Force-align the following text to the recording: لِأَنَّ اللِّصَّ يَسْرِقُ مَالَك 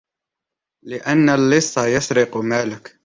لِأَنَّ 0.85 1.29
اللِّصَّ 1.29 1.77
يَسْرِقُ 1.77 2.37
مَالَك 2.37 2.99